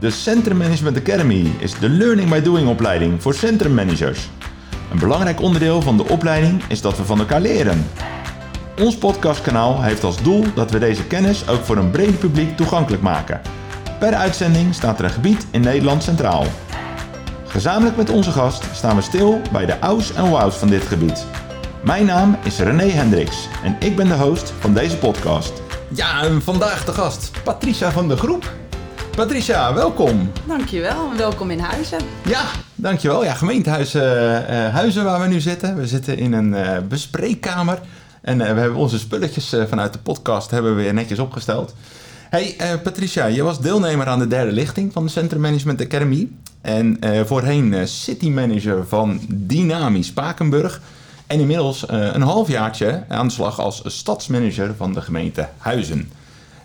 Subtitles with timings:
[0.00, 4.28] De Centrum Management Academy is de Learning by Doing opleiding voor centrummanagers.
[4.92, 7.86] Een belangrijk onderdeel van de opleiding is dat we van elkaar leren.
[8.78, 13.02] Ons podcastkanaal heeft als doel dat we deze kennis ook voor een breed publiek toegankelijk
[13.02, 13.40] maken.
[13.98, 16.44] Per uitzending staat er een gebied in Nederland centraal.
[17.46, 21.26] Gezamenlijk met onze gast staan we stil bij de ouds en wows van dit gebied.
[21.84, 25.52] Mijn naam is René Hendricks en ik ben de host van deze podcast.
[25.88, 28.59] Ja, en vandaag de gast Patricia van de Groep.
[29.20, 30.32] Patricia, welkom.
[30.46, 31.98] Dankjewel en welkom in Huizen.
[32.24, 33.24] Ja, dankjewel.
[33.24, 34.02] Ja, gemeentehuis uh,
[34.68, 35.76] Huizen waar we nu zitten.
[35.76, 37.78] We zitten in een uh, bespreekkamer
[38.22, 41.74] en we hebben onze spulletjes vanuit de podcast hebben we weer netjes opgesteld.
[42.30, 46.28] Hey Patricia, je was deelnemer aan de derde lichting van de Centrum Management Academy.
[46.60, 50.80] En voorheen city manager van Dynamisch Spakenburg.
[51.26, 56.10] En inmiddels een halfjaartje aan de slag als stadsmanager van de gemeente Huizen.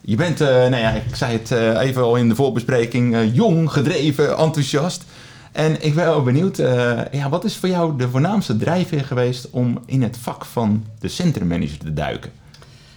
[0.07, 3.35] Je bent, uh, nou ja, ik zei het uh, even al in de voorbespreking, uh,
[3.35, 5.03] jong, gedreven, enthousiast.
[5.51, 6.57] En ik ben wel benieuwd,
[7.11, 11.07] ja, wat is voor jou de voornaamste drijfveer geweest om in het vak van de
[11.07, 12.31] centrummanager te duiken?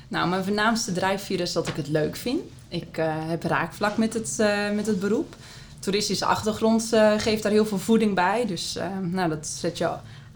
[0.08, 2.40] Nou, mijn voornaamste drijfveer is dat ik het leuk vind.
[2.68, 4.36] Ik heb raakvlak met het,
[4.74, 5.34] met het beroep.
[5.78, 8.44] Toeristische achtergrond geeft daar heel veel voeding bij.
[8.46, 9.88] Dus nou, dat zet je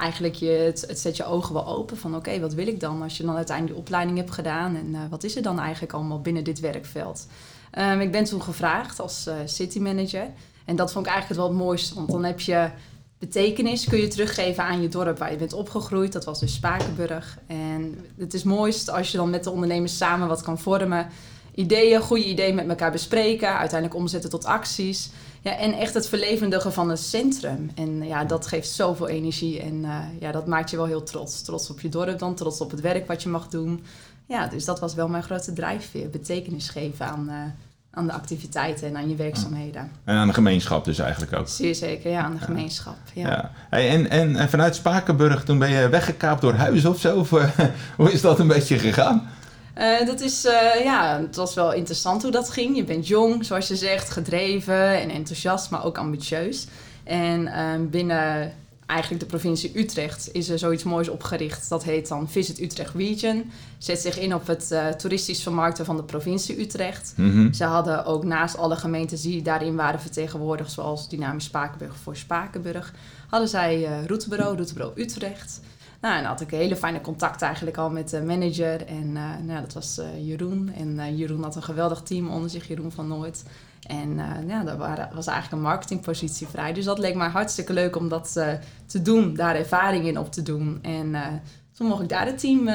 [0.03, 3.17] eigenlijk je, het, zet je ogen wel open van oké, wat wil ik dan als
[3.17, 6.21] je dan uiteindelijk die opleiding hebt gedaan en uh, wat is er dan eigenlijk allemaal
[6.21, 7.27] binnen dit werkveld.
[7.79, 10.27] Um, ik ben toen gevraagd als uh, city manager
[10.65, 12.71] en dat vond ik eigenlijk wel het mooiste, want dan heb je
[13.19, 16.13] betekenis kun je teruggeven aan je dorp waar je bent opgegroeid.
[16.13, 17.39] Dat was dus Spakenburg.
[17.47, 21.09] En het is mooist als je dan met de ondernemers samen wat kan vormen.
[21.55, 25.11] Ideeën, goede ideeën met elkaar bespreken, uiteindelijk omzetten tot acties.
[25.41, 27.71] Ja, en echt het verlevendigen van een centrum.
[27.75, 29.61] En ja, dat geeft zoveel energie.
[29.61, 31.43] En uh, ja, dat maakt je wel heel trots.
[31.43, 33.85] Trots op je dorp dan, trots op het werk wat je mag doen.
[34.27, 36.11] Ja, dus dat was wel mijn grote drijfveer.
[36.11, 37.35] Betekenis geven aan, uh,
[37.91, 39.91] aan de activiteiten en aan je werkzaamheden.
[40.05, 41.49] En aan de gemeenschap dus eigenlijk ook.
[41.49, 42.97] Zeer zeker, ja, aan de gemeenschap.
[43.15, 43.29] Ja.
[43.29, 43.51] ja.
[43.71, 47.19] Hey, en, en, en vanuit Spakenburg, toen ben je weggekaapt door huis of zo?
[47.19, 47.49] Of, uh,
[47.97, 49.31] hoe is dat een beetje gegaan?
[49.79, 52.77] Uh, dat is, uh, ja, het was wel interessant hoe dat ging.
[52.77, 56.67] Je bent jong, zoals je zegt, gedreven en enthousiast, maar ook ambitieus.
[57.05, 58.53] En uh, binnen
[58.87, 61.69] eigenlijk de provincie Utrecht is er zoiets moois opgericht.
[61.69, 63.51] Dat heet dan Visit Utrecht Region.
[63.79, 67.13] Zet zich in op het toeristisch vermarkten van de provincie Utrecht.
[67.17, 67.53] Mm -hmm.
[67.53, 72.93] Ze hadden ook naast alle gemeenten die daarin waren vertegenwoordigd, zoals Dynamisch Spakenburg voor Spakenburg,
[73.29, 75.61] hadden zij routebureau, routebureau Utrecht.
[76.03, 78.87] Nou, en had ik een hele fijne contact eigenlijk al met de manager.
[78.87, 80.73] En uh, nou, dat was uh, Jeroen.
[80.77, 83.45] En uh, Jeroen had een geweldig team onder zich, Jeroen van Nooit.
[83.83, 86.73] En ja, daar waren, was eigenlijk een marketingpositie vrij.
[86.73, 88.33] Dus dat leek mij hartstikke leuk om dat
[88.87, 90.79] te doen, daar ervaring in op te doen.
[90.83, 91.15] En
[91.73, 92.69] toen mocht ik daar het team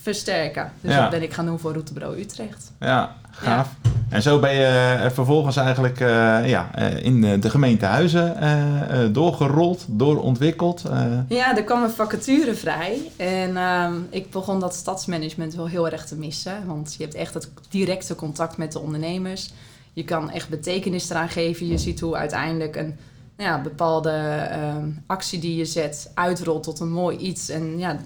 [0.00, 0.72] versterken.
[0.80, 1.00] Dus ja.
[1.00, 2.72] dat ben ik gaan doen voor Routebureau Utrecht.
[2.78, 3.68] Ja, gaaf.
[4.08, 10.82] En zo ben je vervolgens eigenlijk uh, ja, in de gemeente Huizen uh, doorgerold, doorontwikkeld.
[11.28, 13.00] Ja, er kwam een vacature vrij.
[13.16, 16.66] En uh, ik begon dat stadsmanagement wel heel erg te missen.
[16.66, 19.50] Want je hebt echt het directe contact met de ondernemers.
[19.92, 21.66] Je kan echt betekenis eraan geven.
[21.66, 22.96] Je ziet hoe uiteindelijk een
[23.36, 24.10] ja, bepaalde
[24.50, 27.48] ehm, actie die je zet uitrolt tot een mooi iets.
[27.48, 27.96] En ja,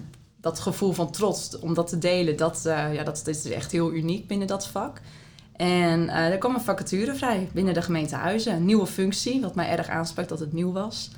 [0.41, 3.93] dat gevoel van trots om dat te delen, dat, ja, dat, dat is echt heel
[3.93, 5.01] uniek binnen dat vak.
[5.55, 8.53] En uh, er kwam een vacature vrij binnen de gemeente Huizen.
[8.53, 11.11] Een nieuwe functie, wat mij erg aansprak dat het nieuw was.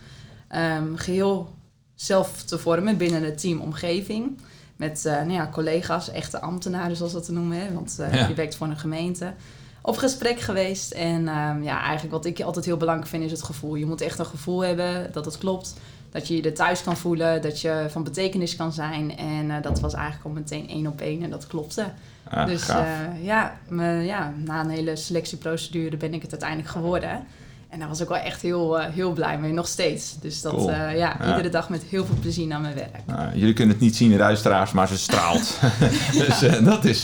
[0.55, 1.53] Um, geheel
[1.95, 4.37] zelf te vormen binnen het team omgeving.
[4.75, 7.59] Met uh, nou ja, collega's, echte ambtenaren zoals dat te noemen.
[7.59, 7.73] Hè?
[7.73, 8.27] Want uh, ja.
[8.27, 9.33] je werkt voor een gemeente.
[9.81, 10.91] Op gesprek geweest.
[10.91, 13.75] En um, ja, eigenlijk wat ik altijd heel belangrijk vind is het gevoel.
[13.75, 15.75] Je moet echt een gevoel hebben dat het klopt.
[16.15, 17.41] Dat je je er thuis kan voelen.
[17.41, 19.17] Dat je van betekenis kan zijn.
[19.17, 21.23] En dat was eigenlijk al meteen één op één.
[21.23, 21.85] En dat klopte.
[22.29, 22.75] Ah, dus uh,
[23.21, 27.23] ja, me, ja, na een hele selectieprocedure ben ik het uiteindelijk geworden.
[27.69, 30.19] En daar was ik wel echt heel, uh, heel blij mee, nog steeds.
[30.19, 30.71] Dus dat, cool.
[30.71, 33.05] ja, ja, iedere dag met heel veel plezier naar mijn werk.
[33.05, 35.59] Nou, jullie kunnen het niet zien, de luisteraars, maar ze straalt.
[36.27, 37.01] dus dat is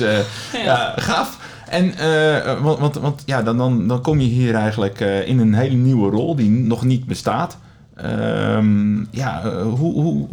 [0.54, 0.94] ja.
[0.96, 1.40] gaaf.
[1.68, 1.94] En,
[2.62, 6.10] want, want, want ja, dan, dan, dan kom je hier eigenlijk in een hele nieuwe
[6.10, 7.58] rol die nog niet bestaat.
[8.06, 10.28] Um, ja, hoe, hoe,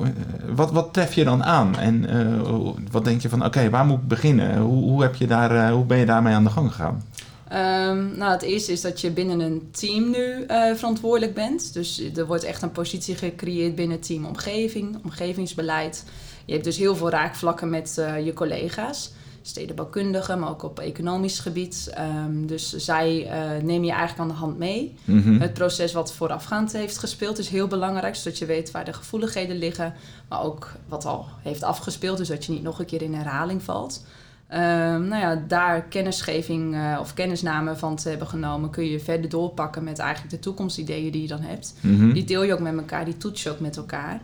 [0.54, 1.78] wat, wat tref je dan aan?
[1.78, 4.58] En uh, wat denk je van, oké, waar moet ik beginnen?
[4.58, 7.04] Hoe, hoe, heb je daar, hoe ben je daarmee aan de gang gegaan?
[7.52, 11.72] Um, nou, het eerste is dat je binnen een team nu verantwoordelijk bent.
[11.72, 16.04] Dus er wordt echt een positie gecreëerd binnen het team omgeving, omgevingsbeleid.
[16.44, 17.94] Je hebt dus heel veel raakvlakken met
[18.24, 19.12] je collega's
[19.48, 21.94] stedenbouwkundige, maar ook op economisch gebied.
[22.26, 24.94] Um, dus zij uh, nemen je eigenlijk aan de hand mee.
[25.04, 25.40] Mm -hmm.
[25.40, 29.56] Het proces wat voorafgaand heeft gespeeld is heel belangrijk, zodat je weet waar de gevoeligheden
[29.56, 29.94] liggen,
[30.28, 33.62] maar ook wat al heeft afgespeeld, dus dat je niet nog een keer in herhaling
[33.62, 34.04] valt.
[34.48, 39.30] Ehm, nou ja, daar kennisgeving uh, of kennisname van te hebben genomen, kun je verder
[39.30, 41.74] doorpakken met eigenlijk de toekomstideeën die je dan hebt.
[41.80, 42.12] Mhm.
[42.12, 44.20] Die deel je ook met elkaar, die toets je ook met elkaar.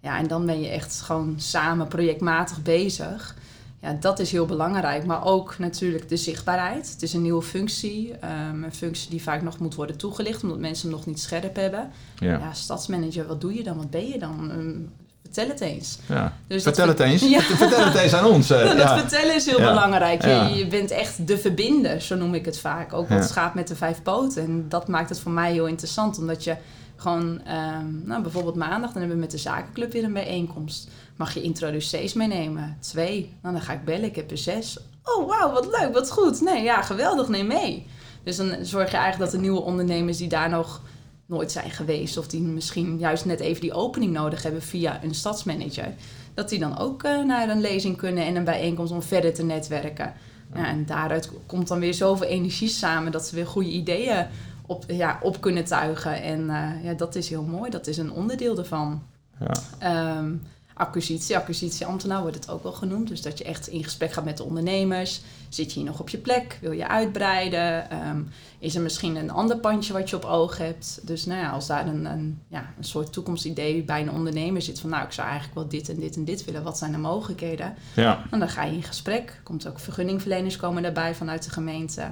[0.00, 3.36] Ja, en dan ben je echt gewoon samen projectmatig bezig.
[3.82, 5.04] Ja, dat is heel belangrijk.
[5.04, 6.90] Maar ook natuurlijk de zichtbaarheid.
[6.90, 8.12] Het is een nieuwe functie.
[8.20, 11.56] ehm, een functie die vaak nog moet worden toegelicht, omdat mensen hem nog niet scherp
[11.56, 11.90] hebben.
[12.18, 12.38] Ja.
[12.38, 13.76] Ja, stadsmanager, wat doe je dan?
[13.76, 14.50] Wat ben je dan?
[14.50, 14.74] Ehm,
[15.22, 15.98] vertel het eens.
[16.06, 16.36] Ja.
[16.46, 17.22] Dus Vertel dat het eens.
[17.22, 17.40] Ja.
[17.64, 18.50] Vertel het eens aan ons.
[18.50, 18.98] eh, dat ja.
[18.98, 20.22] vertellen is heel belangrijk.
[20.24, 22.92] Je, je bent echt de verbinder, zo noem ik het vaak.
[22.92, 24.42] Ook wat schaap met de vijf poten.
[24.42, 26.18] En dat maakt het voor mij heel interessant.
[26.18, 26.56] Omdat je
[27.00, 30.90] gewoon, ehm, nou, bijvoorbeeld maandag, dan hebben we met de zakenclub weer een bijeenkomst.
[31.16, 32.76] Mag je introducees meenemen?
[32.80, 33.34] Twee.
[33.42, 34.04] Nou, dan ga ik bellen.
[34.04, 34.78] Ik heb er zes.
[35.04, 36.40] Oh, wauw, wat leuk, wat goed.
[36.40, 37.86] Nee, ja, geweldig, neem mee.
[38.22, 40.80] Dus dan zorg je eigenlijk dat de nieuwe ondernemers die daar nog
[41.26, 42.16] nooit zijn geweest...
[42.16, 45.94] of die misschien juist net even die opening nodig hebben via een stadsmanager...
[46.34, 49.44] dat die dan ook eh, naar een lezing kunnen en een bijeenkomst om verder te
[49.44, 50.14] netwerken.
[50.54, 53.12] Ja, en daaruit komt dan weer zoveel energie samen...
[53.12, 54.26] dat ze weer goede ideeën
[54.68, 56.22] op, ja, op kunnen tuigen.
[56.22, 57.70] En eh, ja, dat is heel mooi.
[57.70, 59.02] Dat is een onderdeel ervan.
[59.40, 59.54] Ja.
[59.78, 60.34] Ehm,
[60.74, 63.08] acquisitie, acquisitieambtenaar wordt het ook wel genoemd.
[63.08, 65.20] Dus dat je echt in gesprek gaat met de ondernemers.
[65.48, 66.58] Zit je hier nog op je plek?
[66.60, 67.90] Wil je uitbreiden?
[67.90, 68.22] Ehm,
[68.58, 71.00] is er misschien een ander pandje wat je op oog hebt?
[71.02, 74.80] Dus nou ja, als daar een, een, ja, een soort toekomstidee bij een ondernemer zit...
[74.80, 76.62] van nou, ik zou eigenlijk wel dit en dit en dit willen.
[76.62, 77.74] Wat zijn de mogelijkheden?
[77.94, 78.24] Ja.
[78.30, 79.40] En dan ga je in gesprek.
[79.42, 82.10] Komt ook vergunningverleners komen daarbij vanuit de gemeente.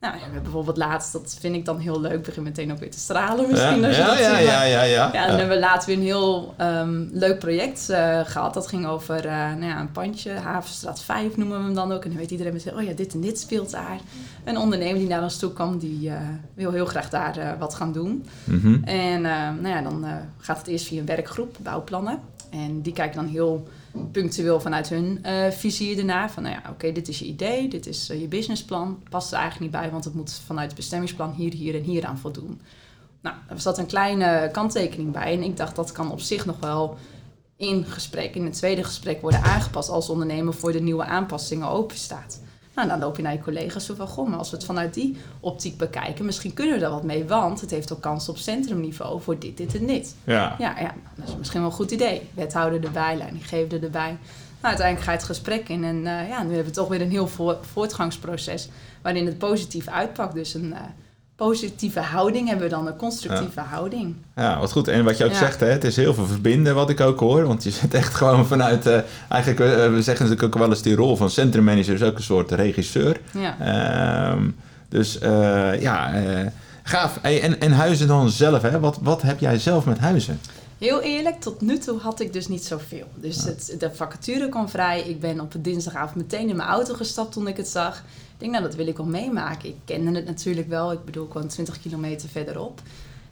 [0.00, 2.90] Nou, we hebben bijvoorbeeld laatst, dat vind ik dan heel leuk, begin meteen ook weer
[2.90, 3.80] te stralen misschien.
[3.80, 5.10] ja, als je ja, dat ja, ja, ja, ja.
[5.12, 8.54] ja, dan hebben we laatst weer een heel ehm, leuk project eh, gehad.
[8.54, 12.04] Dat ging over eh, nou ja, een pandje, Havenstraat 5 noemen we hem dan ook.
[12.04, 14.00] En dan weet iedereen meteen, oh ja, dit en dit speelt daar.
[14.44, 16.16] Een ondernemer die naar ons toe kwam, die eh,
[16.54, 18.24] wil heel graag daar wat gaan doen.
[18.44, 18.84] Mhm.
[18.84, 20.04] En eh, nou ja, dan
[20.38, 22.18] gaat het eerst via een werkgroep, bouwplannen.
[22.50, 23.68] En die kijken dan heel
[24.12, 26.30] punctueel vanuit hun eh, vizier ernaar.
[26.30, 29.02] Van nou ja, oké, dit is je idee, dit is eh, je businessplan.
[29.10, 32.04] Past er eigenlijk niet bij, want het moet vanuit het bestemmingsplan hier, hier en hier
[32.04, 32.60] aan voldoen.
[33.20, 35.32] Nou, er zat een kleine kanttekening bij.
[35.32, 36.96] En ik dacht, dat kan op zich nog wel
[37.56, 41.96] in gesprek, in het tweede gesprek worden aangepast als ondernemer voor de nieuwe aanpassingen open
[41.96, 42.40] staat.
[42.86, 44.94] Nou, dan loop je naar je collega's zo van, goh, maar als we het vanuit
[44.94, 48.36] die optiek bekijken, misschien kunnen we daar wat mee, want het heeft ook kans op
[48.38, 50.14] centrumniveau voor dit, dit en dit.
[50.24, 50.54] Ja.
[50.58, 52.28] Ja, ja, dat is misschien wel een goed idee.
[52.34, 54.08] Wethouder erbij, leidinggevende erbij.
[54.60, 57.00] Nou, uiteindelijk ga je het gesprek in en eh, ja, nu hebben we toch weer
[57.00, 58.68] een heel voor- voortgangsproces
[59.02, 60.34] waarin het positief uitpakt.
[60.34, 60.80] Dus een eh,
[61.46, 64.14] positieve houding hebben we dan, een constructieve houding.
[64.36, 64.88] Ja, wat goed.
[64.88, 65.36] En wat je ook Ja.
[65.38, 67.46] zegt, hè, het is heel veel verbinden wat ik ook hoor.
[67.46, 68.86] Want je zit echt gewoon vanuit...
[68.86, 68.98] eh,
[69.28, 72.22] eigenlijk, eh, we zeggen natuurlijk ook wel eens die rol van centrummanager is ook een
[72.22, 73.20] soort regisseur.
[73.38, 73.56] Ja.
[73.60, 74.48] Ehm,
[74.88, 76.12] dus eh, ja,
[76.82, 77.18] gaaf.
[77.22, 78.80] Hey, en, en huizen dan zelf, hè?
[78.80, 80.40] Wat, wat heb jij zelf met huizen?
[80.80, 83.06] Heel eerlijk, tot nu toe had ik dus niet zoveel.
[83.14, 85.00] Dus het, de vacature kwam vrij.
[85.00, 87.98] Ik ben op dinsdagavond meteen in mijn auto gestapt toen ik het zag.
[87.98, 89.68] Ik denk, nou, dat wil ik wel meemaken.
[89.68, 90.92] Ik kende het natuurlijk wel.
[90.92, 92.80] Ik bedoel, ik woon 20 kilometer verderop.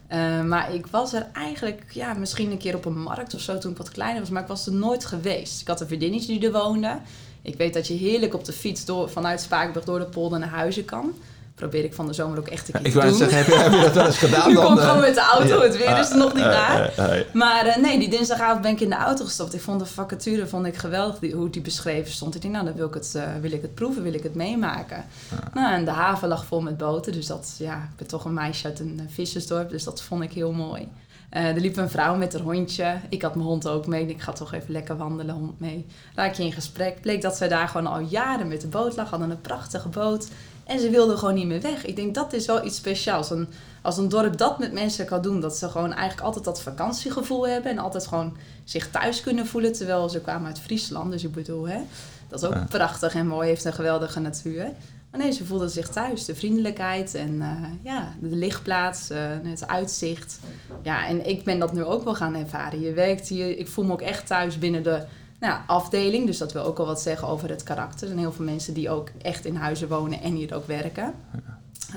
[0.07, 3.57] Eh, maar ik was er eigenlijk, ja, misschien een keer op een markt of zo
[3.57, 4.29] toen ik wat kleiner was.
[4.29, 5.61] Maar ik was er nooit geweest.
[5.61, 6.99] Ik had een vriendinnetje die er woonde.
[7.41, 10.49] Ik weet dat je heerlijk op de fiets door, vanuit Spakenburg door de polder naar
[10.49, 11.13] huizen kan.
[11.59, 13.55] Probeer ik van de zomer ook echt een keer Ik te wou zeggen, heb je,
[13.55, 14.63] heb je dat wel eens gedaan nu dan?
[14.63, 14.85] kom ik eh?
[14.85, 15.61] gewoon met de auto.
[15.61, 16.93] Het weer is er nog niet Eh, daar.
[16.97, 19.53] eh, eh, Maar eh, nee, die dinsdagavond ben ik in de auto gestapt.
[19.53, 22.35] Ik vond de vacature vond ik geweldig, die, hoe die beschreven stond.
[22.35, 24.35] Ik denk, nou, dan wil ik het, eh, wil ik het proeven, wil ik het
[24.35, 25.05] meemaken.
[25.53, 27.11] Nou, en de haven lag vol met boten.
[27.11, 29.69] Dus dat, ja, ik ben toch een meisje uit een vissersdorp.
[29.69, 30.87] Dus dat vond ik heel mooi.
[31.29, 32.95] Er liep een vrouw met haar hondje.
[33.09, 34.05] Ik had mijn hond ook mee.
[34.07, 35.85] Ik ga toch even lekker wandelen, hond mee.
[36.15, 37.01] Raak je in gesprek.
[37.01, 39.09] Bleek dat zij daar gewoon al jaren met de boot lag.
[39.09, 40.27] Hadden een prachtige boot.
[40.69, 41.85] En ze wilde gewoon niet meer weg.
[41.85, 43.33] Ik denk, dat is wel iets speciaals.
[43.81, 47.47] Als een dorp dat met mensen kan doen, dat ze gewoon eigenlijk altijd dat vakantiegevoel
[47.47, 51.31] hebben en altijd gewoon zich thuis kunnen voelen, terwijl ze kwamen uit Friesland, dus ik
[51.31, 51.79] bedoel, hè,
[52.27, 52.65] dat is ook Ja.
[52.69, 54.63] prachtig en mooi, heeft een geweldige natuur.
[55.11, 59.67] Maar nee, ze voelden zich thuis, de vriendelijkheid en eh, ja, de lichtplaats, eh, het
[59.67, 60.39] uitzicht.
[60.81, 62.79] Ja, en ik ben dat nu ook wel gaan ervaren.
[62.81, 65.03] Je werkt hier, ik voel me ook echt thuis binnen de
[65.39, 68.01] nou, afdeling, dus dat wil ook al wat zeggen over het karakter.
[68.01, 71.13] Er zijn heel veel mensen die ook echt in huizen wonen en hier ook werken.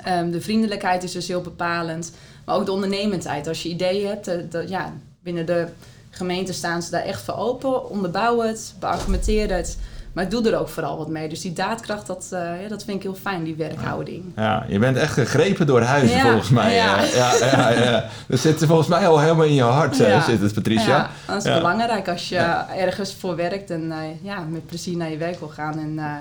[0.04, 2.12] Ehm, de vriendelijkheid is dus heel bepalend.
[2.44, 3.46] Maar ook de ondernemendheid.
[3.46, 5.68] Als je ideeën hebt, eh, ja, binnen de
[6.10, 7.88] gemeente staan ze daar echt voor open.
[7.88, 9.78] Onderbouw het, beargumenteer het.
[10.12, 11.28] Maar doe er ook vooral wat mee.
[11.28, 14.24] Dus die daadkracht, dat, eh, ja, dat vind ik heel fijn, die werkhouding.
[14.36, 16.74] Ja, je bent echt gegrepen door huizen Ja, volgens mij.
[16.74, 17.02] ja.
[17.14, 17.70] Ja.
[17.70, 18.04] Ja.
[18.28, 20.20] Dat zit volgens mij al helemaal in je hart, Ja.
[20.20, 20.86] zit het, Patricia.
[20.96, 22.36] Ja, dat is belangrijk als je
[22.76, 25.78] ergens voor werkt en eh, ja, met plezier naar je werk wil gaan.
[25.78, 26.12] En eh,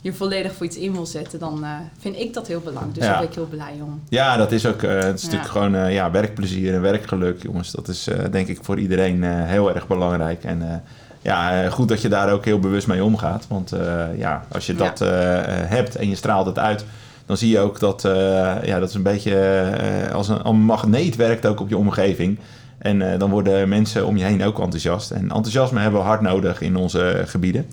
[0.00, 1.64] je volledig voor iets in wil zetten, dan
[2.00, 2.94] vind ik dat heel belangrijk.
[2.94, 3.10] Dus Ja.
[3.10, 4.02] daar ben ik heel blij om.
[4.08, 5.26] Ja, dat is ook eh, het is Ja.
[5.30, 7.70] natuurlijk gewoon ja, werkplezier en werkgeluk, jongens.
[7.72, 10.44] Dat is denk ik voor iedereen heel erg belangrijk.
[10.44, 10.82] En
[11.28, 13.46] ja, goed dat je daar ook heel bewust mee omgaat.
[13.48, 13.72] Want
[14.16, 14.98] ja, als je dat
[15.68, 16.84] hebt en je straalt het uit,
[17.26, 18.02] dan zie je ook dat
[18.62, 19.70] ja, dat is een beetje
[20.12, 22.38] als een, een magneet werkt ook op je omgeving.
[22.78, 25.10] En dan worden mensen om je heen ook enthousiast.
[25.10, 27.66] En enthousiasme hebben we hard nodig in onze gebieden.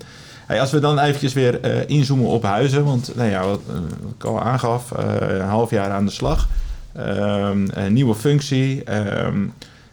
[0.46, 3.60] Hey, als we dan eventjes weer uh, inzoomen op huizen, want nou ja, wat,
[4.02, 6.48] wat ik al aangaf, uh, een half jaar aan de slag.
[6.92, 8.82] Een nieuwe functie.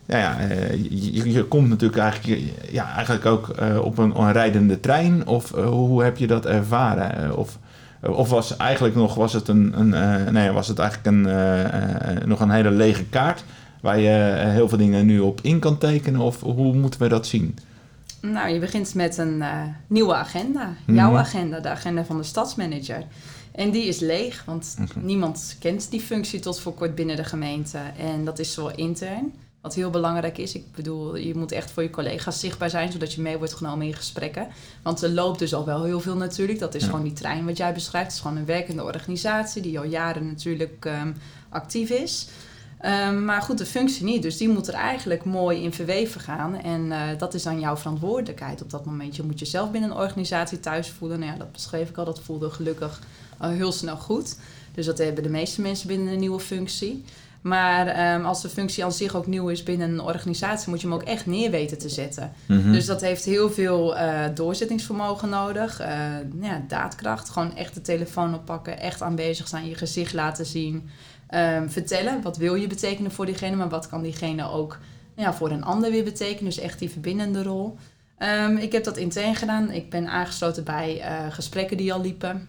[0.08, 0.48] Um, ja, ja
[0.90, 2.42] je, je, komt natuurlijk eigenlijk,
[2.72, 5.28] ja, eigenlijk ook uh, op een, een, rijdende trein.
[5.28, 7.38] Of hoe heb je dat ervaren?
[7.38, 7.58] Of,
[8.02, 12.50] of was eigenlijk nog was het een, een nee, was het eigenlijk een, nog een
[12.50, 13.44] hele lege kaart
[13.82, 14.10] waar je
[14.50, 16.22] heel veel dingen nu op in kan tekenen?
[16.22, 17.58] Of hoe moeten we dat zien?
[18.22, 19.44] Nou, je begint met een
[19.88, 20.74] nieuwe agenda.
[20.86, 21.20] Jouw mhm.
[21.20, 23.04] agenda, de agenda van de stadsmanager.
[23.56, 25.04] En die is leeg, want okay.
[25.04, 27.78] niemand kent die functie tot voor kort binnen de gemeente.
[27.98, 30.55] En dat is zowel intern, wat heel belangrijk is.
[30.55, 33.88] Ik bedoel, je moet echt voor je collega's zichtbaar zijn, zodat je mee wordt genomen
[33.88, 34.48] in gesprekken.
[34.82, 36.60] Want er loopt dus al wel heel veel natuurlijk.
[36.60, 36.88] Dat is ja.
[36.88, 38.08] gewoon die trein wat jij beschrijft.
[38.08, 41.15] Het is gewoon een werkende organisatie die al jaren natuurlijk um,
[41.50, 42.27] actief is.
[42.86, 44.22] Um, maar goed, de functie niet.
[44.22, 46.55] Dus die moet er eigenlijk mooi in verweven gaan.
[46.55, 49.15] En uh, dat is dan jouw verantwoordelijkheid op dat moment.
[49.15, 51.20] Je moet jezelf binnen een organisatie thuis voelen.
[51.20, 52.05] Nou ja, dat beschreef ik al.
[52.05, 53.01] Dat voelde gelukkig
[53.41, 54.36] uh, heel snel goed.
[54.74, 57.03] Dus dat hebben de meeste mensen binnen een nieuwe functie.
[57.44, 60.88] Maar um, als de functie aan zich ook nieuw is binnen een organisatie, moet je
[60.88, 62.32] hem ook echt neer weten te zetten.
[62.46, 62.72] Mm -hmm.
[62.72, 65.82] Dus dat heeft heel veel uh, doorzettingsvermogen nodig.
[65.82, 65.88] Uh,
[66.42, 67.30] ja, daadkracht.
[67.30, 70.90] Gewoon echt de telefoon oppakken, echt aanwezig zijn, je gezicht laten zien.
[71.30, 72.22] Um, vertellen.
[72.22, 74.78] Wat wil je betekenen voor diegene, maar wat kan diegene ook
[75.16, 76.44] ja, voor een ander weer betekenen.
[76.44, 77.78] Dus echt die verbindende rol.
[78.20, 79.72] Um, ik heb dat intern gedaan.
[79.72, 82.48] Ik ben aangesloten bij uh, gesprekken die al liepen.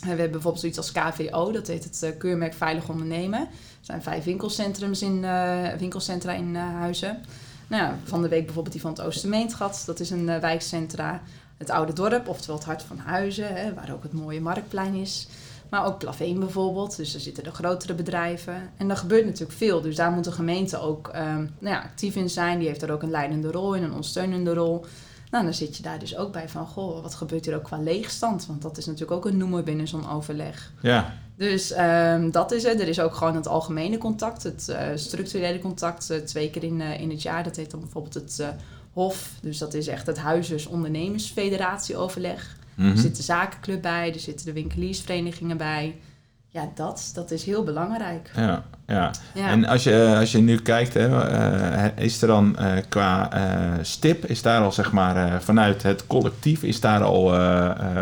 [0.00, 3.40] We hebben bijvoorbeeld zoiets als KVO, dat heet het uh, Keurmerk Veilig Ondernemen.
[3.40, 3.48] Er
[3.80, 7.20] zijn vijf winkelcentrums in, uh, winkelcentra in Huizen.
[7.66, 11.22] Nou ja, van de week bijvoorbeeld die van het Oostermeentgat, dat is een wijkcentra.
[11.56, 15.28] Het Oude Dorp, oftewel het Hart van Huizen, hè, waar ook het mooie marktplein is.
[15.68, 16.96] Maar ook Plaveen bijvoorbeeld.
[16.96, 18.70] Dus er zitten de grotere bedrijven.
[18.76, 19.80] En er gebeurt natuurlijk veel.
[19.80, 22.58] Dus daar moet de gemeente ook um, nou ja, actief in zijn.
[22.58, 24.84] Die heeft er ook een leidende rol in, een ondersteunende rol.
[25.30, 27.78] Nou, dan zit je daar dus ook bij van, goh, wat gebeurt hier ook qua
[27.78, 28.46] leegstand?
[28.46, 30.72] Want dat is natuurlijk ook een noemer binnen zo'n overleg.
[30.82, 31.14] Ja.
[31.36, 32.80] Dus um, dat is het.
[32.80, 36.80] Er is ook gewoon het algemene contact, het uh, structurele contact, uh, twee keer in,
[36.80, 37.44] uh, in het jaar.
[37.44, 38.42] Dat heet dan bijvoorbeeld het
[38.92, 39.32] HOF.
[39.40, 42.56] Dus dat is echt het Huizers Ondernemersfederatie overleg.
[42.74, 42.92] Mm-hmm.
[42.92, 45.96] Er zit de zakenclub bij, er zitten de winkeliersverenigingen bij.
[46.50, 48.30] Ja, dat, dat is heel belangrijk.
[48.36, 49.10] Ja, ja.
[49.34, 49.48] ja.
[49.48, 53.30] En als je, als je nu kijkt, hè, uh, is er dan uh, qua
[53.82, 57.30] stip, is daar al zeg maar vanuit het collectief, is daar al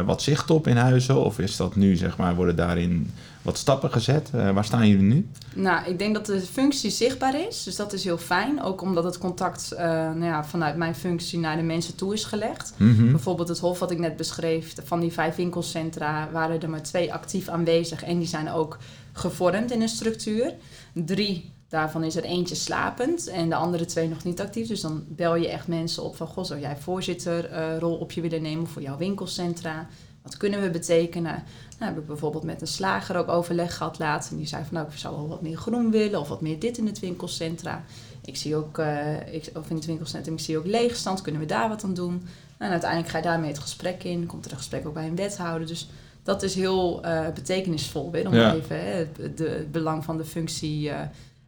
[0.05, 1.25] wat zicht op in huizen?
[1.25, 3.13] Of is dat nu zeg maar, worden daarin
[3.47, 4.31] wat stappen gezet.
[4.35, 5.29] Uh, waar staan jullie nu?
[5.55, 7.63] Nou, ik denk dat de functie zichtbaar is.
[7.63, 8.63] Dus dat is heel fijn.
[8.63, 12.25] Ook omdat het contact uh, nou ja, vanuit mijn functie naar de mensen toe is
[12.25, 12.75] gelegd.
[12.77, 13.11] Mm-hmm.
[13.11, 14.75] Bijvoorbeeld het hof wat ik net beschreef.
[14.85, 18.03] Van die vijf winkelcentra waren er maar twee actief aanwezig.
[18.03, 18.79] En die zijn ook
[19.13, 20.55] gevormd in een structuur.
[20.93, 24.69] Drie Daarvan is er eentje slapend en de andere twee nog niet actief.
[24.69, 26.27] Dus dan bel je echt mensen op van...
[26.27, 29.87] Goh, zou jij voorzitterrol uh, op je willen nemen voor jouw winkelcentra?
[30.23, 31.43] Wat kunnen we betekenen?
[31.79, 34.31] Nou, heb ik bijvoorbeeld met een slager ook overleg gehad laatst.
[34.31, 36.59] En die zei van nou, ik zou wel wat meer groen willen of wat meer
[36.59, 37.85] dit in het winkelcentra.
[38.25, 41.21] Ik zie ook, uh, ik, of in het winkelcentrum, ik zie ook leegstand.
[41.21, 42.27] Kunnen we daar wat aan doen?
[42.59, 44.27] En uiteindelijk ga je daarmee het gesprek in.
[44.27, 45.67] Komt er een gesprek ook bij een wethouder.
[45.67, 45.89] Dus
[46.23, 48.27] dat is heel uh, betekenisvol weer.
[48.27, 48.55] Om ja.
[48.55, 51.01] even hè, het, de, het belang van de functie uh,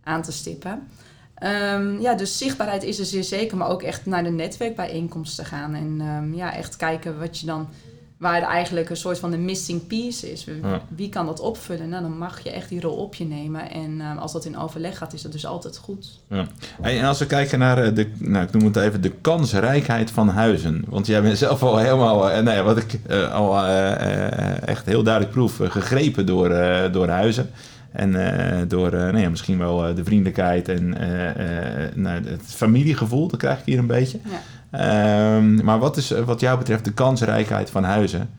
[0.02, 0.88] aan te stippen.
[1.42, 3.56] Um, ja, dus zichtbaarheid is er zeer zeker.
[3.56, 5.74] Maar ook echt naar de netwerkbijeenkomsten gaan.
[5.74, 7.68] En um, ja, echt kijken wat je dan
[8.18, 10.46] waar eigenlijk een soort van de missing piece is.
[10.88, 11.88] Wie kan dat opvullen?
[11.88, 13.70] Nou, dan mag je echt die rol op je nemen.
[13.70, 16.20] En uh, als dat in overleg gaat, is dat dus altijd goed.
[16.28, 16.46] Ja.
[16.82, 20.10] Hey, en als we kijken naar eh, de, nou, ik noem het even, de kansrijkheid
[20.10, 20.84] van huizen.
[20.88, 23.66] Want jij bent zelf al helemaal, uh, nee, wat ik uh, al
[24.64, 26.48] echt heel duidelijk proef, gegrepen door,
[26.92, 27.50] door huizen.
[27.92, 28.12] En
[28.68, 30.88] door nou ja, misschien wel de vriendelijkheid en
[31.94, 34.18] nou, het familiegevoel, dat krijg ik hier een beetje.
[34.24, 34.40] Ja.
[34.72, 38.30] Um, maar wat is wat jou betreft de kansrijkheid van huizen?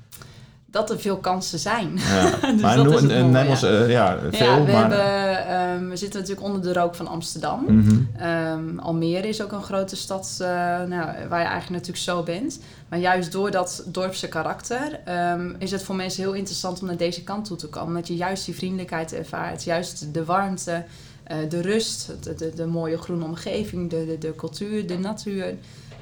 [0.66, 1.92] Dat er veel kansen zijn.
[1.96, 2.30] Ja.
[2.52, 4.46] dus maar ons uh, ja, veel.
[4.46, 4.92] Ja, we, maar...
[4.92, 7.66] hebben, um, we zitten natuurlijk onder de rook van Amsterdam.
[7.68, 8.28] Mm -hmm.
[8.28, 12.60] um, Almere is ook een grote stad uh, nou, waar je eigenlijk natuurlijk zo bent.
[12.90, 15.00] Maar juist door dat dorpse karakter
[15.58, 17.88] is het voor mensen heel interessant om naar deze kant toe te komen.
[17.88, 20.84] Omdat je juist die vriendelijkheid ervaart, juist de warmte,
[21.32, 25.56] uh, de rust, de, de, de, mooie groene omgeving, de, de, de cultuur, de natuur.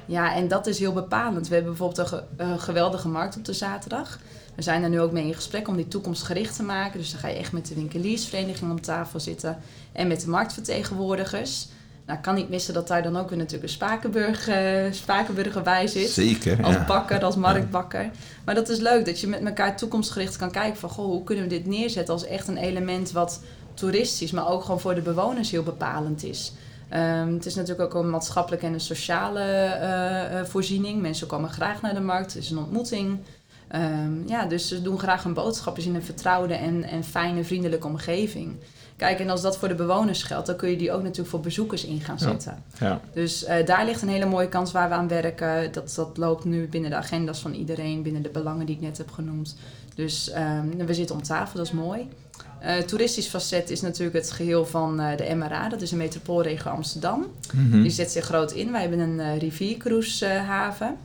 [0.08, 1.48] Ja, en dat is heel bepalend.
[1.48, 4.18] We hebben bijvoorbeeld een, ge een, geweldige markt op de zaterdag.
[4.54, 6.98] We zijn er nu ook mee in gesprek om die toekomstgericht te maken.
[6.98, 9.58] Dus dan ga je echt met de winkeliersvereniging om tafel zitten
[9.92, 11.68] en met de marktvertegenwoordigers.
[12.06, 15.62] Nou, ik kan niet missen dat daar dan ook weer natuurlijk een Spakenburg, eh, Spakenburger
[15.62, 16.10] bij zit.
[16.10, 16.62] Zeker.
[16.62, 16.84] Als ja.
[16.84, 18.10] bakker, als marktbakker.
[18.44, 20.90] Maar dat is leuk, dat je met elkaar toekomstgericht kan kijken van...
[20.90, 23.40] Goh, hoe kunnen we dit neerzetten als echt een element wat
[23.74, 24.30] toeristisch...
[24.30, 26.52] maar ook gewoon voor de bewoners heel bepalend is.
[26.88, 31.00] Ehm, het is natuurlijk ook een maatschappelijke en een sociale eh, eh, voorziening.
[31.00, 33.18] Mensen komen graag naar de markt, het is een ontmoeting.
[33.68, 37.86] Ehm, ja, dus ze doen graag hun boodschappen in een vertrouwde en, en fijne, vriendelijke
[37.86, 38.56] omgeving.
[38.96, 41.40] Kijk, en als dat voor de bewoners geldt, dan kun je die ook natuurlijk voor
[41.40, 42.62] bezoekers in gaan zetten.
[42.78, 43.00] Ja.
[43.12, 45.72] Dus eh, daar ligt een hele mooie kans waar we aan werken.
[45.72, 48.98] Dat, dat loopt nu binnen de agenda's van iedereen, binnen de belangen die ik net
[48.98, 49.56] heb genoemd.
[49.94, 52.08] Dus ehm, we zitten om tafel, dat is mooi.
[52.60, 56.70] Eh, toeristisch facet is natuurlijk het geheel van eh, de MRA, dat is een metropoolregio
[56.70, 57.26] Amsterdam.
[57.52, 57.82] Mhm.
[57.82, 58.72] Die zet zich groot in.
[58.72, 60.96] Wij hebben een riviercruisehaven.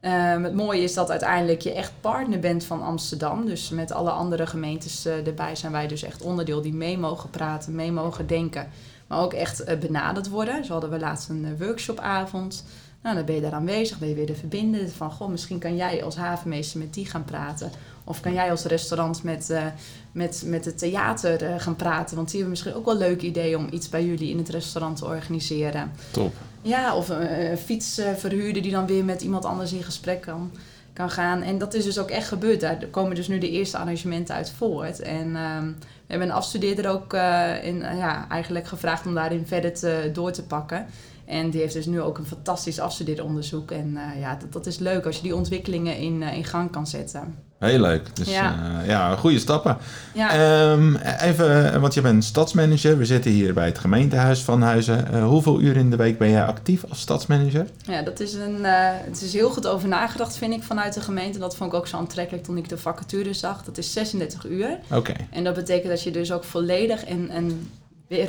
[0.00, 3.46] Ehm, het mooie is dat uiteindelijk je echt partner bent van Amsterdam.
[3.46, 7.74] Dus met alle andere gemeentes erbij zijn wij dus echt onderdeel die mee mogen praten,
[7.74, 8.68] mee mogen denken.
[9.06, 10.64] Maar ook echt benaderd worden.
[10.64, 12.64] Zo hadden we laatst een workshopavond.
[13.02, 14.90] Nou, dan ben je daar aanwezig, ben je weer de verbinden.
[14.90, 17.70] Van, goh, misschien kan jij als havenmeester met die gaan praten.
[18.04, 19.66] Of kan jij als restaurant met, eh,
[20.12, 22.16] met, met het theater eh, gaan praten.
[22.16, 24.96] Want die hebben misschien ook wel leuke ideeën om iets bij jullie in het restaurant
[24.96, 25.92] te organiseren.
[26.10, 26.34] Top.
[26.62, 30.50] Ja, of een, een fietsverhuurder die dan weer met iemand anders in gesprek kan,
[30.92, 31.42] kan gaan.
[31.42, 32.60] En dat is dus ook echt gebeurd.
[32.60, 35.00] Daar komen dus nu de eerste arrangementen uit voort.
[35.00, 35.66] En ehm,
[36.06, 40.10] we hebben een afstudeerder ook eh, in, eh, ja, eigenlijk gevraagd om daarin verder te,
[40.12, 40.86] door te pakken.
[41.26, 43.70] En die heeft dus nu ook een fantastisch afstudeeronderzoek.
[43.70, 46.70] En eh, ja, dat, dat is leuk als je die ontwikkelingen in, eh, in gang
[46.70, 47.34] kan zetten.
[47.58, 48.16] Heel leuk.
[48.16, 48.42] Dus Ja.
[48.42, 49.76] ja, ja goede stappen.
[50.14, 52.98] Ja, Ehm, even, want je bent stadsmanager.
[52.98, 55.12] We zitten hier bij het gemeentehuis van Huizen.
[55.12, 57.66] Eh, hoeveel uur in de week ben jij actief als stadsmanager?
[57.86, 61.00] Ja, dat is een, eh, het is heel goed over nagedacht, vind ik, vanuit de
[61.00, 61.38] gemeente.
[61.38, 63.64] Dat vond ik ook zo aantrekkelijk toen ik de vacature zag.
[63.64, 64.78] Dat is 36 uur.
[64.92, 65.12] Oké.
[65.30, 67.68] En dat betekent dat je dus ook volledig en, en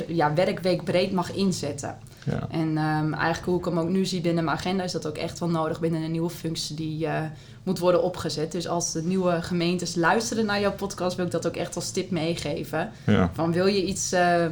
[0.06, 1.96] ja, werkweek breed mag inzetten.
[2.30, 2.46] Ja.
[2.50, 5.16] En ehm, eigenlijk hoe ik hem ook nu zie binnen mijn agenda, is dat ook
[5.16, 7.22] echt wel nodig binnen een nieuwe functie die eh,
[7.62, 8.52] moet worden opgezet.
[8.52, 11.90] Dus als de nieuwe gemeentes luisteren naar jouw podcast, wil ik dat ook echt als
[11.90, 12.90] tip meegeven.
[13.06, 13.30] Ja.
[13.34, 14.46] Van wil je iets, eh,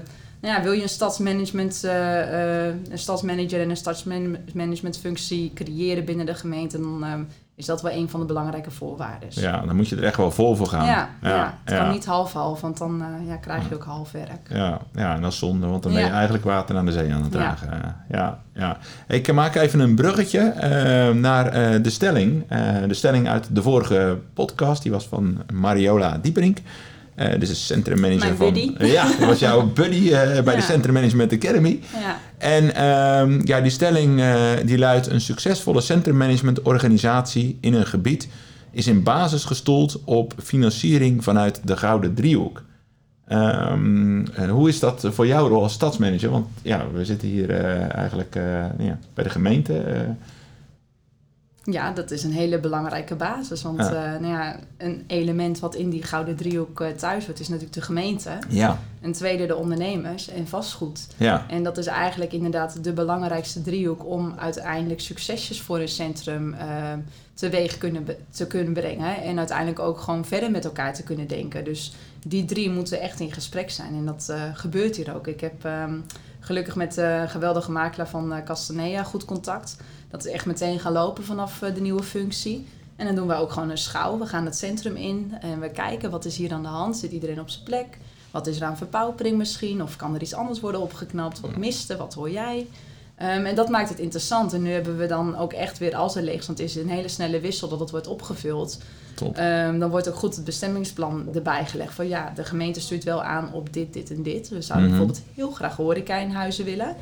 [0.46, 6.26] nou ja, wil je een stadsmanagement, eh, eh, een stadsmanager en een stadsmanagementfunctie creëren binnen
[6.26, 7.22] de gemeente, dan ehm,
[7.54, 9.28] is dat wel een van de belangrijke voorwaarden.
[9.30, 10.86] ja, dan moet je er echt wel vol voor gaan.
[10.86, 11.82] Ja, ja, het ja.
[11.82, 14.48] kan niet half-half, want dan eh, ja, krijg je ook half werk.
[14.48, 17.12] Ja, ja, en dat is zonde, want dan ben je eigenlijk water aan de zee
[17.12, 17.96] aan het dragen.
[18.08, 18.78] Ja, ja.
[19.08, 20.54] Ik maak even een bruggetje
[21.14, 21.50] naar
[21.82, 22.48] de stelling.
[22.86, 26.58] De stelling uit de vorige podcast, die was van Mariola Dieperink.
[27.16, 28.52] Eh dus is centrum manager Mijn van...
[28.52, 28.72] buddy.
[28.96, 30.62] Ja, dat was jouw buddy eh, bij de.
[30.62, 31.80] Centrum Management Academy.
[32.00, 35.06] Ja, En ehm, ja, die stelling eh, die luidt...
[35.06, 38.28] een succesvolle centrummanagementorganisatie in een gebied...
[38.70, 42.62] is in basis gestoeld op financiering vanuit de Gouden Driehoek.
[43.26, 46.30] Ehm, en hoe is dat voor jouw rol als stadsmanager?
[46.30, 47.50] Want ja, we zitten hier
[47.90, 48.34] eigenlijk
[48.78, 49.82] ja, bij de gemeente.
[51.70, 53.62] Ja, dat is een hele belangrijke basis.
[53.62, 54.14] Want Ja.
[54.14, 57.74] eh, nou ja, een element wat in die gouden driehoek eh, thuis wordt, is natuurlijk
[57.74, 58.30] de gemeente.
[58.48, 61.06] ja, Een tweede de ondernemers en vastgoed.
[61.16, 66.54] ja, En dat is eigenlijk inderdaad de belangrijkste driehoek om uiteindelijk succesjes voor een centrum
[66.54, 66.92] eh,
[67.34, 69.22] teweeg kunnen te kunnen brengen.
[69.22, 71.64] En uiteindelijk ook gewoon verder met elkaar te kunnen denken.
[71.64, 71.94] Dus
[72.26, 73.94] die drie moeten echt in gesprek zijn.
[73.94, 75.26] En dat gebeurt hier ook.
[75.26, 75.94] Ik heb ehm,
[76.40, 79.76] gelukkig met de geweldige makelaar van Castanea goed contact.
[80.10, 82.66] Dat is echt meteen gaan lopen vanaf eh, de nieuwe functie.
[82.96, 84.18] En dan doen we ook gewoon een schouw.
[84.18, 86.96] We gaan het centrum in en we kijken wat is hier aan de hand.
[86.96, 87.98] Zit iedereen op zijn plek?
[88.30, 89.82] Wat is er aan verpaupering misschien?
[89.82, 91.40] Of kan er iets anders worden opgeknapt?
[91.40, 91.96] Wat miste?
[91.96, 92.66] Wat hoor jij?
[93.16, 94.52] Ehm, en dat maakt het interessant.
[94.52, 96.76] En nu hebben we dan ook echt weer, als er leeg is, want het is
[96.76, 98.78] een hele snelle wissel dat het wordt opgevuld.
[99.14, 99.36] top.
[99.36, 101.94] Ehm, dan wordt ook goed het bestemmingsplan erbij gelegd.
[101.94, 104.48] Van ja, de gemeente stuurt wel aan op dit, dit en dit.
[104.48, 104.98] We zouden Mhm.
[104.98, 106.96] bijvoorbeeld heel graag horeca in huizen willen.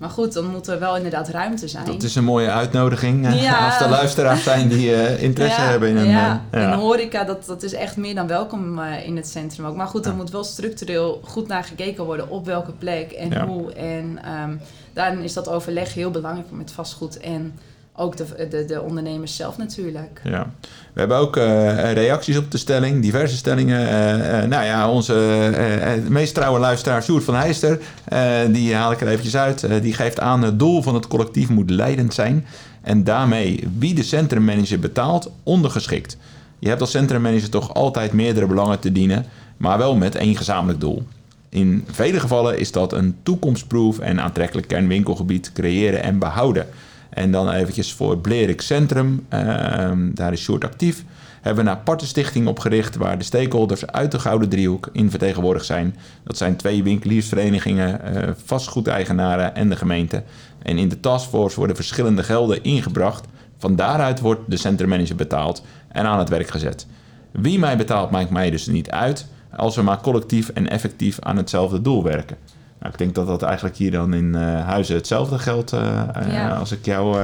[0.00, 1.84] Maar goed, dan moet er wel inderdaad ruimte zijn.
[1.84, 3.26] Dat is een mooie uitnodiging.
[3.26, 3.66] eh, Ja.
[3.66, 6.08] Als er luisteraars zijn die eh, interesse Ja, hebben in een...
[6.08, 6.42] ja.
[6.50, 6.72] eh, ja.
[6.72, 9.76] En horeca, dat, dat is echt meer dan welkom in het centrum ook.
[9.76, 13.72] Maar goed, er moet wel structureel goed naar gekeken worden op welke plek en hoe.
[13.72, 14.56] En ehm,
[14.92, 17.58] daarin is dat overleg heel belangrijk met vastgoed en
[18.00, 20.20] ook de, de, de ondernemers zelf natuurlijk.
[20.24, 20.50] Ja.
[20.92, 23.88] We hebben ook eh, reacties op de stelling, diverse stellingen.
[23.88, 28.74] Eh, eh, nou ja, onze eh, eh, meest trouwe luisteraar Sjoerd van Heister, eh, die
[28.74, 29.62] haal ik er eventjes uit.
[29.62, 32.46] Eh, die geeft aan het doel van het collectief moet leidend zijn.
[32.82, 36.16] En daarmee wie de centrummanager betaalt, ondergeschikt.
[36.58, 40.80] Je hebt als centrummanager toch altijd meerdere belangen te dienen, maar wel met één gezamenlijk
[40.80, 41.02] doel.
[41.48, 46.66] In vele gevallen is dat een toekomstproof en aantrekkelijk kernwinkelgebied creëren en behouden.
[47.10, 51.04] En dan eventjes voor Blerik Centrum, ehm, daar is Sjoerd actief.
[51.40, 55.66] hebben we een aparte stichting opgericht waar de stakeholders uit de Gouden Driehoek in vertegenwoordigd
[55.66, 55.96] zijn.
[56.24, 60.22] Dat zijn twee winkeliersverenigingen, uh, vastgoedeigenaren en de gemeente.
[60.62, 63.26] En in de taskforce worden verschillende gelden ingebracht.
[63.58, 66.86] Van daaruit wordt de centrummanager betaald en aan het werk gezet.
[67.30, 71.36] Wie mij betaalt maakt mij dus niet uit, als we maar collectief en effectief aan
[71.36, 72.36] hetzelfde doel werken.
[72.80, 75.80] Nou, ik denk dat dat eigenlijk hier dan in uh, Huizen hetzelfde geldt uh,
[76.28, 76.56] ja.
[76.56, 77.18] als ik jou...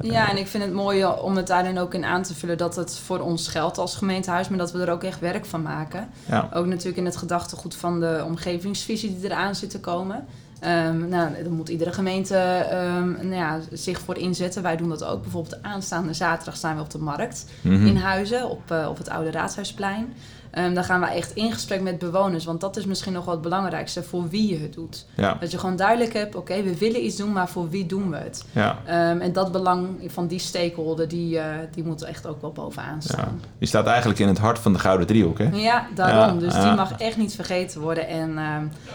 [0.00, 2.76] ja, en ik vind het mooi om het daarin ook in aan te vullen dat
[2.76, 6.08] het voor ons geldt als gemeentehuis, maar dat we er ook echt werk van maken.
[6.28, 6.48] Ja.
[6.52, 10.24] Ook natuurlijk in het gedachtegoed van de omgevingsvisie die eraan zit te komen.
[10.64, 14.62] Um, nou, daar moet iedere gemeente um, nou ja, zich voor inzetten.
[14.62, 15.22] Wij doen dat ook.
[15.22, 17.86] Bijvoorbeeld aanstaande zaterdag staan we op de markt mm -hmm.
[17.86, 20.14] in Huizen op, op het Oude Raadhuisplein.
[20.58, 22.44] Um, dan gaan we echt in gesprek met bewoners.
[22.44, 25.06] Want dat is misschien nog wel het belangrijkste voor wie je het doet.
[25.16, 25.36] Ja.
[25.40, 28.16] Dat je gewoon duidelijk hebt, oké, we willen iets doen, maar voor wie doen we
[28.16, 28.44] het?
[28.52, 28.78] Ja.
[29.10, 33.02] Um, en dat belang van die stakeholder, die, uh, die moet echt ook wel bovenaan
[33.02, 33.38] staan.
[33.40, 33.48] Ja.
[33.58, 35.48] Die staat eigenlijk in het hart van de Gouden Driehoek, hè?
[35.52, 36.38] Ja, daarom.
[36.38, 38.08] Dus die mag echt niet vergeten worden.
[38.08, 38.30] En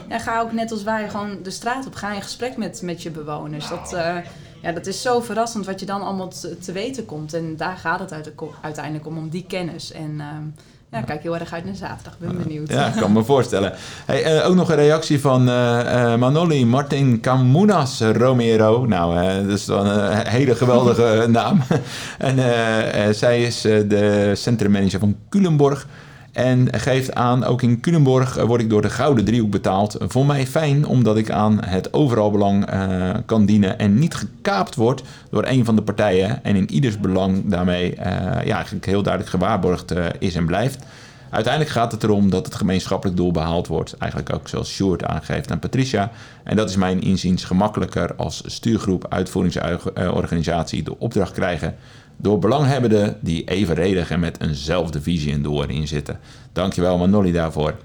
[0.10, 1.96] ja, ga ook net als wij gewoon de straat op.
[1.96, 3.70] Ga in gesprek met, met je bewoners.
[3.70, 3.94] Dat...
[3.94, 4.16] Uh,
[4.62, 7.34] ja, dat is zo verrassend wat je dan allemaal te, te weten komt.
[7.34, 8.14] En daar gaat het
[8.62, 9.92] uiteindelijk om, om die kennis.
[9.92, 10.56] En um,
[10.92, 12.18] ja, kijk heel erg uit naar zaterdag.
[12.18, 12.70] Ben benieuwd.
[12.70, 13.74] Ja, ik kan me voorstellen.
[14.06, 18.86] Hey, uh, ook nog een reactie van uh, uh, Manoli Martin Camunas Romero.
[18.86, 21.62] Nou, dat is dan een hele geweldige naam.
[22.18, 25.88] en zij is de centrummanager van Culemborg.
[26.32, 29.98] En geeft aan, ook in Culemborg word ik door de Gouden Driehoek betaald.
[30.00, 34.76] Voor mij fijn, omdat ik aan het overal belang uh, kan dienen en niet gekaapt
[34.76, 36.44] wordt door een van de partijen.
[36.44, 38.06] En in ieders belang daarmee uh,
[38.46, 40.86] ja, eigenlijk heel duidelijk gewaarborgd is en blijft.
[41.32, 43.96] Uiteindelijk gaat het erom dat het gemeenschappelijk doel behaald wordt.
[43.98, 46.12] Eigenlijk ook zoals Sjoerd aangeeft aan Patricia.
[46.44, 51.76] En dat is mijn inziens gemakkelijker als stuurgroep, uitvoeringsorganisatie de opdracht krijgen
[52.22, 56.20] door belanghebbenden die evenredig en met eenzelfde visie en doel erin zitten.
[56.54, 57.76] Dankjewel Manoli daarvoor.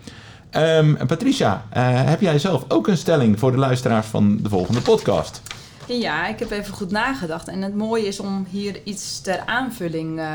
[0.57, 4.81] Um, Patricia, uh, heb jij zelf ook een stelling voor de luisteraars van de volgende
[4.81, 5.43] podcast?
[5.87, 7.49] Ja, ik heb even goed nagedacht.
[7.49, 10.27] En het mooie is om hier iets ter aanvulling uh,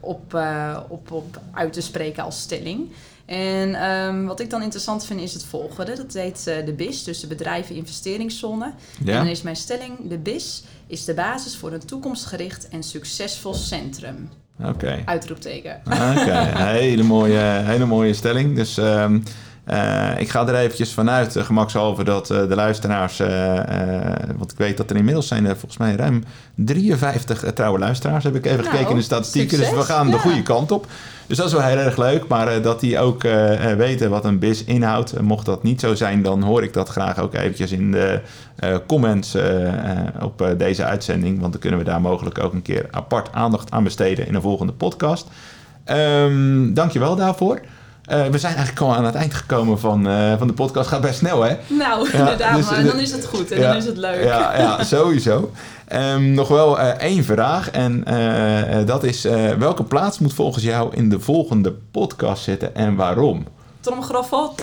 [0.00, 2.90] op, uh, op, op uit te spreken als stelling.
[3.28, 5.96] En um, wat ik dan interessant vind is het volgende.
[5.96, 8.72] Dat heet uh, de BIS, dus de Bedrijven Investeringszone.
[9.04, 9.12] Ja.
[9.12, 13.54] En dan is mijn stelling, de BIS is de basis voor een toekomstgericht en succesvol
[13.54, 14.28] centrum.
[14.58, 14.68] Oké.
[14.68, 15.02] Okay.
[15.04, 15.80] Uitroepteken.
[15.84, 16.72] Oké, okay.
[16.80, 18.56] hele, mooie, hele mooie stelling.
[18.56, 19.22] Dus um,
[19.70, 23.18] uh, ik ga er eventjes vanuit, uh, gemakshalve, dat uh, de luisteraars...
[24.36, 28.24] want ik weet dat er inmiddels zijn volgens mij ruim 53 trouwe luisteraars...
[28.24, 29.56] heb ik even nou, gekeken in de statistieken.
[29.56, 29.74] Succes.
[29.74, 30.12] Dus we gaan ja.
[30.12, 30.86] de goede kant op.
[31.26, 32.26] Dus dat is wel heel erg leuk.
[32.28, 33.22] Maar dat die ook
[33.76, 35.20] weten wat een BIS inhoudt.
[35.20, 38.20] mocht dat niet zo zijn, dan hoor ik dat graag ook eventjes in de
[38.86, 39.36] comments
[40.20, 41.40] op deze uitzending.
[41.40, 44.42] Want dan kunnen we daar mogelijk ook een keer apart aandacht aan besteden in een
[44.42, 45.26] volgende podcast.
[45.86, 47.60] Um, dankjewel daarvoor.
[48.10, 50.88] Uh, we zijn eigenlijk al aan het eind gekomen van, uh, van de podcast.
[50.88, 51.56] Gaat best snel, hè?
[51.66, 52.56] Nou, ja, inderdaad.
[52.56, 54.24] Dus, maar dan is het goed en ja, dan is het leuk.
[54.24, 55.52] Ja, ja sowieso.
[55.92, 57.70] Um, nog wel uh, één vraag.
[57.70, 58.04] En
[58.86, 59.22] dat is:
[59.58, 63.46] welke plaats moet volgens jou in de volgende podcast zitten en waarom?
[63.80, 64.54] Tromgeroffel.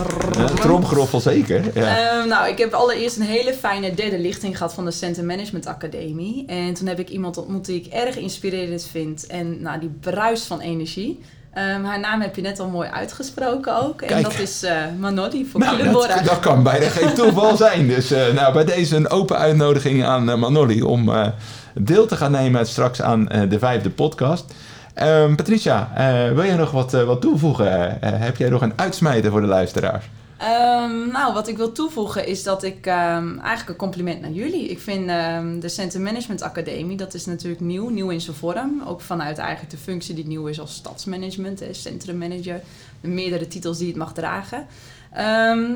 [0.55, 1.63] Tromgeroffel, zeker.
[1.73, 2.19] Ja.
[2.21, 5.65] Um, nou, ik heb allereerst een hele fijne derde lichting gehad van de Center Management
[5.65, 6.45] Academie.
[6.47, 9.27] En toen heb ik iemand ontmoet die ik erg inspirerend vind.
[9.27, 11.19] En nou, die bruist van energie.
[11.57, 14.01] Um, haar naam heb je net al mooi uitgesproken ook.
[14.01, 14.23] En Kijk.
[14.23, 17.87] dat is uh, Manoli voor nou, dat, dat, kan bijna geen toeval zijn.
[17.87, 21.11] Dus uh, nou, bij deze een open uitnodiging aan uh, Manoli om
[21.73, 24.53] deel te gaan nemen straks aan de vijfde podcast.
[25.03, 25.89] Um, Patricia,
[26.33, 27.97] wil jij nog wat, wat toevoegen?
[28.01, 30.05] heb jij nog een uitsmijter voor de luisteraars?
[30.41, 34.67] Um, nou, wat ik wil toevoegen is dat ik um, eigenlijk een compliment naar jullie.
[34.67, 38.81] Ik vind um, de Center Management Academie, dat is natuurlijk nieuw, nieuw in zijn vorm.
[38.85, 42.61] Ook vanuit eigenlijk de functie die nieuw is als stadsmanagement, centrummanager.
[43.01, 44.67] De meerdere titels die het mag dragen.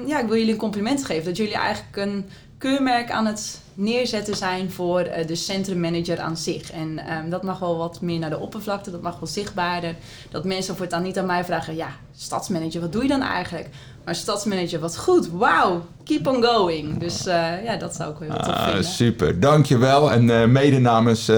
[0.06, 2.26] ja, ik wil jullie een compliment geven dat jullie eigenlijk een
[2.60, 6.72] keurmerk aan het neerzetten zijn voor uh, de centrummanager aan zich.
[6.72, 9.96] En um, dat mag wel wat meer naar de oppervlakte, dat mag wel zichtbaarder.
[10.32, 13.70] Dat mensen voortaan niet aan mij vragen, ja, stadsmanager, wat doe je dan eigenlijk?
[14.06, 16.98] Maar stadsmanager, wat goed, wauw, keep on going.
[16.98, 18.84] Dus uh, ja, dat zou ik wel heel tof ah, vinden.
[18.84, 20.12] Super, dankjewel.
[20.12, 21.32] En uh, mede namens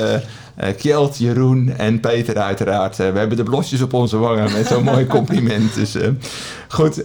[0.78, 2.98] Kjeld, Jeroen en Peter uiteraard.
[2.98, 5.76] we hebben de blosjes op onze wangen met zo'n mooi compliment.
[5.76, 5.96] Dus
[6.68, 7.04] goed,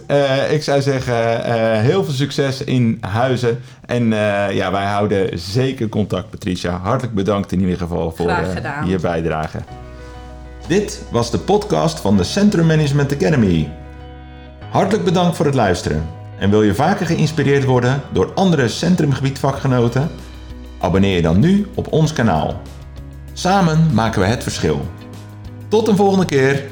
[0.49, 1.41] ik zou zeggen,
[1.81, 3.59] heel veel succes in Huizen.
[3.85, 4.07] En
[4.53, 6.79] ja, wij houden zeker contact, Patricia.
[6.83, 8.47] Hartelijk bedankt in ieder geval voor uh,
[8.85, 9.59] je bijdrage.
[10.67, 13.69] Dit was de podcast van de Centrum Management Academy.
[14.69, 16.03] Hartelijk bedankt voor het luisteren.
[16.39, 20.09] En wil je vaker geïnspireerd worden door andere centrumgebietvakgenoten?
[20.79, 22.61] Abonneer je dan nu op ons kanaal.
[23.37, 24.87] Samen maken we het verschil.
[25.67, 26.63] Tot een volgende keer.